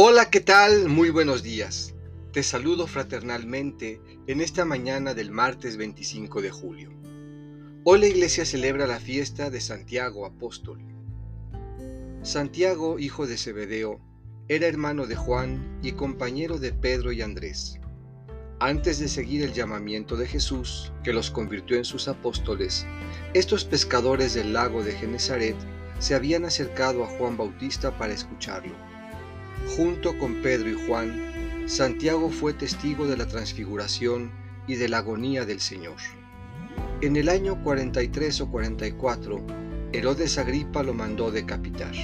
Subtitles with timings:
[0.00, 0.88] Hola, ¿qué tal?
[0.88, 1.92] Muy buenos días.
[2.32, 6.92] Te saludo fraternalmente en esta mañana del martes 25 de julio.
[7.82, 10.78] Hoy la iglesia celebra la fiesta de Santiago Apóstol.
[12.22, 13.98] Santiago, hijo de Zebedeo,
[14.46, 17.80] era hermano de Juan y compañero de Pedro y Andrés.
[18.60, 22.86] Antes de seguir el llamamiento de Jesús, que los convirtió en sus apóstoles,
[23.34, 25.56] estos pescadores del lago de Genezaret
[25.98, 28.87] se habían acercado a Juan Bautista para escucharlo.
[29.76, 34.30] Junto con Pedro y Juan, Santiago fue testigo de la transfiguración
[34.66, 35.96] y de la agonía del Señor.
[37.00, 39.40] En el año 43 o 44,
[39.92, 41.94] Herodes Agripa lo mandó decapitar.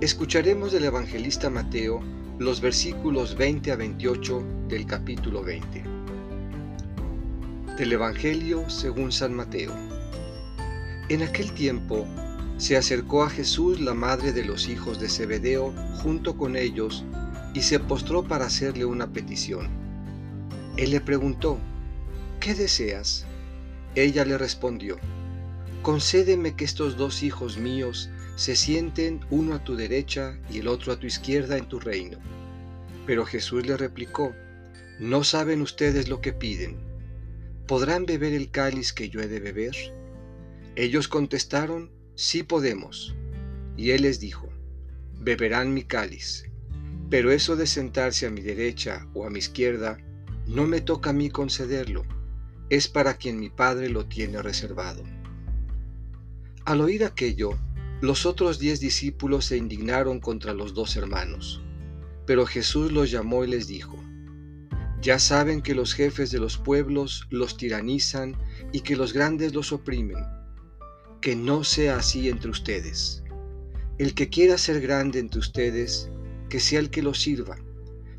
[0.00, 2.00] Escucharemos del evangelista Mateo
[2.38, 5.84] los versículos 20 a 28 del capítulo 20.
[7.78, 9.72] Del Evangelio según San Mateo.
[11.08, 12.06] En aquel tiempo,
[12.56, 17.04] se acercó a Jesús la madre de los hijos de Zebedeo junto con ellos
[17.52, 19.68] y se postró para hacerle una petición.
[20.76, 21.58] Él le preguntó,
[22.40, 23.26] ¿qué deseas?
[23.94, 24.96] Ella le respondió,
[25.82, 30.92] concédeme que estos dos hijos míos se sienten uno a tu derecha y el otro
[30.92, 32.18] a tu izquierda en tu reino.
[33.06, 34.32] Pero Jesús le replicó,
[34.98, 36.76] no saben ustedes lo que piden.
[37.66, 39.74] ¿Podrán beber el cáliz que yo he de beber?
[40.76, 43.14] Ellos contestaron, sí podemos.
[43.76, 44.48] Y él les dijo,
[45.20, 46.44] beberán mi cáliz,
[47.10, 49.98] pero eso de sentarse a mi derecha o a mi izquierda,
[50.46, 52.04] no me toca a mí concederlo,
[52.70, 55.02] es para quien mi Padre lo tiene reservado.
[56.64, 57.58] Al oír aquello,
[58.00, 61.62] los otros diez discípulos se indignaron contra los dos hermanos,
[62.26, 63.98] pero Jesús los llamó y les dijo,
[65.00, 68.36] Ya saben que los jefes de los pueblos los tiranizan
[68.72, 70.24] y que los grandes los oprimen
[71.24, 73.22] que no sea así entre ustedes.
[73.96, 76.10] El que quiera ser grande entre ustedes,
[76.50, 77.56] que sea el que lo sirva,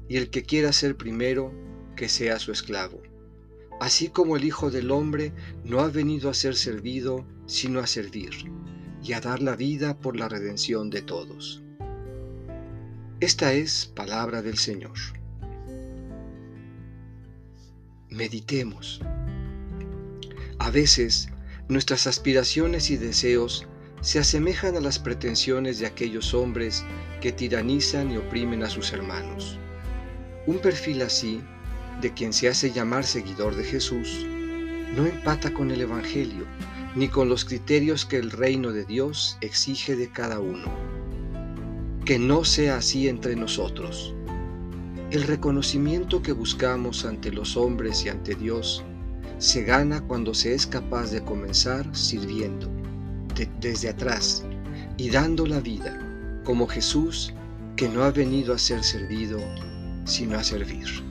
[0.09, 1.53] y el que quiera ser primero,
[1.95, 3.03] que sea su esclavo.
[3.79, 5.33] Así como el Hijo del Hombre
[5.63, 8.51] no ha venido a ser servido, sino a servir,
[9.03, 11.61] y a dar la vida por la redención de todos.
[13.19, 14.97] Esta es palabra del Señor.
[18.09, 18.99] Meditemos.
[20.57, 21.29] A veces
[21.67, 23.65] Nuestras aspiraciones y deseos
[24.01, 26.85] se asemejan a las pretensiones de aquellos hombres
[27.21, 29.57] que tiranizan y oprimen a sus hermanos.
[30.45, 31.41] Un perfil así,
[32.01, 34.27] de quien se hace llamar seguidor de Jesús,
[34.95, 36.45] no empata con el Evangelio,
[36.95, 40.71] ni con los criterios que el reino de Dios exige de cada uno.
[42.05, 44.13] Que no sea así entre nosotros.
[45.09, 48.83] El reconocimiento que buscamos ante los hombres y ante Dios
[49.38, 52.69] se gana cuando se es capaz de comenzar sirviendo
[53.59, 54.44] desde atrás
[54.97, 56.00] y dando la vida,
[56.44, 57.34] como Jesús
[57.75, 59.40] que no ha venido a ser servido,
[60.06, 61.04] sino a servir.